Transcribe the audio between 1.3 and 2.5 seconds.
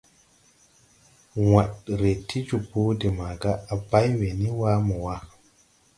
Wããd ree ti